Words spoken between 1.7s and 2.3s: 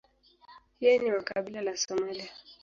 Somalia.